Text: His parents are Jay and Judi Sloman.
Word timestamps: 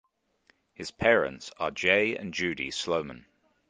His 0.73 0.89
parents 0.89 1.51
are 1.59 1.69
Jay 1.69 2.17
and 2.17 2.33
Judi 2.33 2.73
Sloman. 2.73 3.27